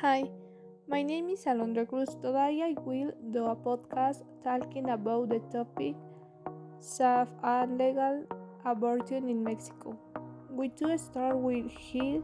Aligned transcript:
Hi, 0.00 0.30
my 0.88 1.02
name 1.02 1.28
is 1.28 1.44
Alondra 1.44 1.86
Cruz. 1.86 2.08
Today 2.22 2.62
I 2.66 2.74
will 2.84 3.10
do 3.32 3.44
a 3.44 3.54
podcast 3.54 4.22
talking 4.42 4.88
about 4.88 5.28
the 5.28 5.40
topic 5.52 5.94
safe 6.78 7.28
and 7.42 7.76
legal 7.76 8.24
abortion 8.64 9.28
in 9.28 9.44
Mexico. 9.44 9.98
We 10.48 10.68
do 10.68 10.96
start 10.96 11.36
with 11.36 11.70
here. 11.70 12.22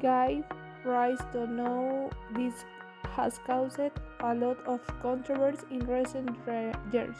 Guy 0.00 0.42
rise 0.84 1.22
to 1.34 1.46
know 1.46 2.10
this 2.34 2.64
has 3.10 3.38
caused 3.46 3.78
a 3.78 4.34
lot 4.34 4.58
of 4.66 4.80
controversy 5.00 5.66
in 5.70 5.86
recent 5.86 6.30
years. 6.92 7.14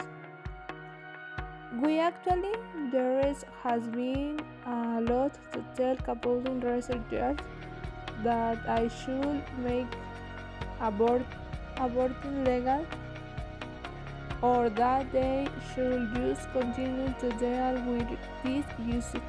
We 1.80 2.00
actually 2.00 2.56
there 2.90 3.32
has 3.62 3.86
been 3.86 4.40
a 4.66 5.00
lot 5.02 5.38
to 5.52 5.64
talk 5.76 6.08
about 6.08 6.48
in 6.48 6.58
recent 6.58 7.12
years 7.12 7.38
that 8.22 8.58
I 8.68 8.88
should 8.88 9.42
make 9.58 9.86
abort 10.80 11.22
aborting 11.76 12.46
legal 12.46 12.86
or 14.42 14.68
that 14.68 15.10
they 15.12 15.48
should 15.74 16.14
just 16.14 16.50
continue 16.52 17.14
to 17.20 17.30
deal 17.42 17.82
with 17.86 18.08
this 18.44 18.64
issue. 18.88 19.22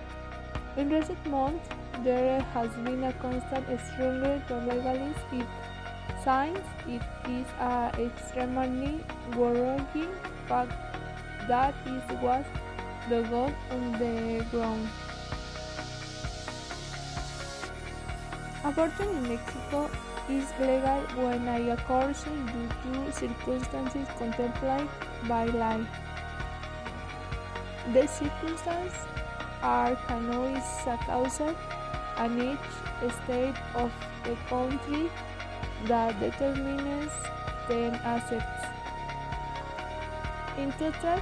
In 0.75 0.89
recent 0.89 1.25
months, 1.27 1.69
there 2.03 2.41
has 2.53 2.69
been 2.85 3.03
a 3.03 3.13
constant 3.13 3.65
struggle 3.87 4.41
to 4.47 4.57
legalize 4.57 5.15
it. 5.31 5.47
Since 6.23 6.59
it 6.87 7.01
is 7.29 7.47
an 7.59 7.91
extremely 8.01 9.03
worrying 9.35 10.13
fact 10.47 10.71
that 11.47 11.73
it 11.85 12.21
was 12.21 12.45
the 13.09 13.21
goal 13.23 13.51
on 13.71 13.91
the 13.93 14.45
ground. 14.51 14.87
Abortion 18.67 19.07
in 19.07 19.29
Mexico 19.29 19.89
is 20.27 20.51
legal 20.59 21.01
when 21.23 21.47
a 21.47 21.69
abortion 21.69 22.45
due 22.47 22.69
to 22.83 23.11
circumstances 23.13 24.07
contemplated 24.19 24.89
by 25.25 25.45
law. 25.45 25.77
The 27.93 28.05
circumstances 28.07 29.05
are 29.61 29.95
canoes 30.07 30.67
caused 31.05 31.55
and 32.17 32.41
each 32.41 33.13
state 33.23 33.55
of 33.75 33.89
the 34.25 34.35
country 34.49 35.09
that 35.85 36.19
determines 36.19 37.13
the 37.69 37.81
assets. 38.03 38.65
In 40.57 40.73
total, 40.73 41.21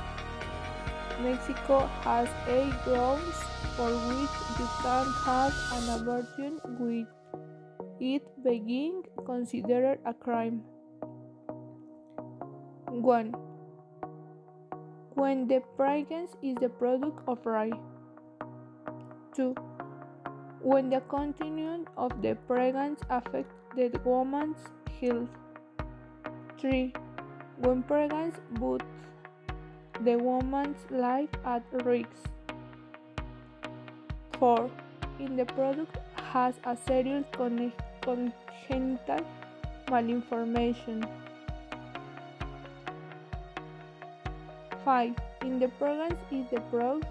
Mexico 1.22 1.86
has 2.02 2.28
eight 2.48 2.74
grounds 2.86 3.38
for 3.76 3.92
which 4.08 4.36
you 4.58 4.68
can 4.82 5.06
have 5.26 5.54
an 5.74 6.02
abortion 6.02 6.60
with 6.80 7.06
it 8.00 8.24
being 8.44 9.04
considered 9.26 10.00
a 10.06 10.14
crime. 10.14 10.64
1. 12.88 13.34
When 15.14 15.48
the 15.48 15.62
pregnancy 15.78 16.38
is 16.44 16.56
the 16.60 16.70
product 16.70 17.20
of 17.28 17.46
rape. 17.46 17.74
2. 19.36 19.56
When 20.62 20.90
the 20.90 21.02
continuance 21.02 21.88
of 21.98 22.22
the 22.22 22.36
pregnancy 22.48 23.04
affects 23.10 23.56
the 23.76 23.92
woman's 24.04 24.58
health. 25.00 25.30
3. 26.60 26.94
When 27.60 27.84
pregnancy 27.84 28.40
puts 28.56 28.86
the 30.04 30.18
woman's 30.18 30.86
life 30.90 31.30
at 31.46 31.64
risk. 31.86 32.10
4. 34.40 34.70
In 35.20 35.38
the 35.38 35.46
product 35.46 35.98
has 36.34 36.56
a 36.66 36.76
serious 36.76 37.24
congenital 38.06 39.26
malinformation. 39.88 41.04
5. 44.86 45.16
In 45.42 45.60
the 45.60 45.68
pregnancy 45.80 46.42
is 46.42 46.50
the 46.52 46.62
product 46.70 47.06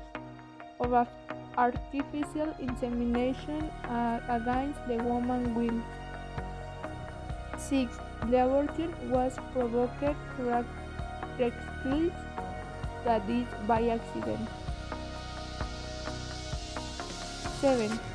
of 0.80 1.08
artificial 1.56 2.54
insemination 2.60 3.70
uh, 3.90 4.20
against 4.28 4.78
the 4.86 4.96
woman's 5.02 5.48
will. 5.56 5.82
6. 7.58 7.98
The 8.30 8.44
abortion 8.44 8.94
was 9.10 9.36
provoked 9.52 10.16
recklessly, 10.38 12.12
that 13.04 13.28
is, 13.28 13.46
by 13.66 13.88
accident. 13.88 14.48
7. 17.60 18.13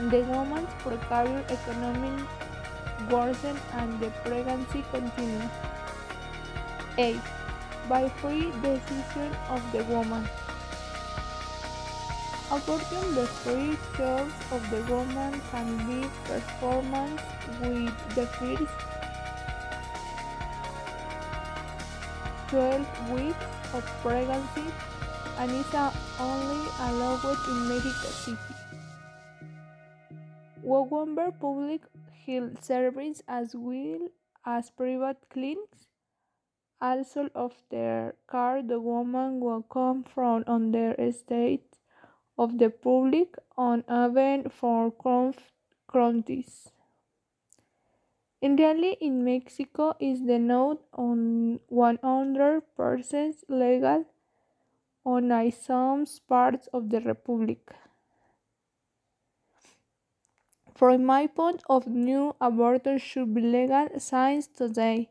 The 0.00 0.22
woman's 0.22 0.74
precarious 0.78 1.48
economic 1.50 2.26
worsened 3.08 3.60
and 3.74 4.00
the 4.00 4.10
pregnancy 4.24 4.84
continued. 4.90 5.50
8. 6.98 7.16
By 7.88 8.08
free 8.08 8.50
decision 8.62 9.30
of 9.48 9.62
the 9.70 9.84
woman. 9.84 10.28
Abortion 12.50 13.14
the 13.14 13.26
free 13.42 13.78
choice 13.96 14.34
of 14.50 14.68
the 14.70 14.82
woman 14.92 15.40
can 15.50 15.76
be 15.86 16.08
performed 16.26 17.20
with 17.62 18.14
the 18.14 18.26
first 18.38 18.78
12 22.48 23.10
weeks 23.10 23.46
of 23.74 23.84
pregnancy 24.02 24.66
and 25.38 25.50
is 25.50 25.74
only 26.20 26.62
allowed 26.80 27.38
in 27.48 27.68
Mexico 27.68 28.08
City. 28.08 28.63
Wagomber 30.64 31.30
Public 31.38 31.82
Health 32.26 32.64
Service 32.64 33.22
as 33.28 33.54
well 33.54 34.08
as 34.46 34.70
private 34.70 35.18
clinics 35.28 35.88
also 36.80 37.28
offer 37.34 38.14
care 38.30 38.62
the 38.62 38.80
woman 38.80 39.40
will 39.40 39.62
come 39.62 40.02
from 40.02 40.42
under 40.46 40.94
state 41.12 41.76
of 42.38 42.56
the 42.58 42.70
public 42.70 43.36
on 43.58 43.84
even 43.90 44.48
for 44.48 44.90
counties. 45.92 46.70
Reality, 48.42 48.96
in 49.00 49.22
Mexico 49.24 49.94
is 50.00 50.24
the 50.24 50.38
note 50.38 50.82
on 50.94 51.60
100% 51.70 53.34
legal 53.48 54.04
on 55.04 55.52
some 55.52 56.06
parts 56.26 56.68
of 56.72 56.88
the 56.88 57.00
republic. 57.00 57.83
From 60.74 61.04
my 61.04 61.28
point 61.28 61.62
of 61.70 61.84
view, 61.84 62.34
abortion 62.40 62.98
should 62.98 63.32
be 63.32 63.40
legal 63.40 63.88
since 63.98 64.48
today. 64.48 65.08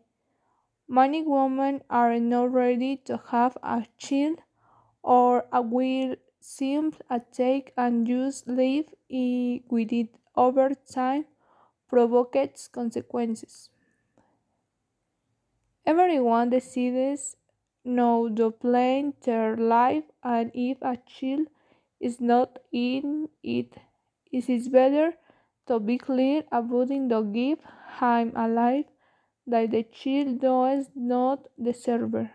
Many 0.89 1.21
women 1.23 1.83
are 1.89 2.19
not 2.19 2.51
ready 2.51 2.97
to 3.05 3.21
have 3.29 3.57
a 3.63 3.87
child 3.97 4.39
or 5.01 5.45
will 5.53 6.15
simply 6.41 7.21
take 7.31 7.71
and 7.77 8.05
just 8.05 8.45
live 8.45 8.93
with 9.09 9.93
it 9.93 10.09
over 10.35 10.71
time 10.75 11.25
provokes 11.87 12.67
consequences. 12.67 13.69
Everyone 15.85 16.49
decides 16.49 17.37
now 17.85 18.27
to 18.27 18.51
plan 18.51 19.13
their 19.23 19.55
life 19.55 20.03
and 20.23 20.51
if 20.53 20.77
a 20.81 20.97
child 21.07 21.47
is 22.01 22.19
not 22.19 22.59
in 22.73 23.29
it, 23.41 23.77
it 24.29 24.49
is 24.49 24.67
better 24.67 25.13
to 25.67 25.79
be 25.79 25.97
clear 25.97 26.43
about 26.51 26.89
the 26.89 27.21
give 27.33 27.59
him 27.99 28.31
a 28.35 28.47
life 28.47 28.85
that 29.47 29.71
the 29.71 29.83
child 29.83 30.39
does 30.39 30.89
not 30.95 31.47
deserve. 31.61 32.29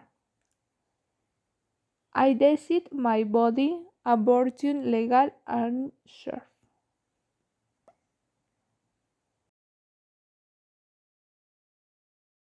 I 2.12 2.34
decide 2.34 2.92
my 2.92 3.24
body, 3.24 3.80
abortion 4.04 4.90
legal 4.90 5.30
and 5.46 5.92
sure. 6.04 6.42